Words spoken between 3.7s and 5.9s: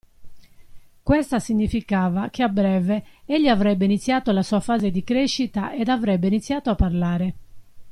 iniziato la sua fase di crescita ed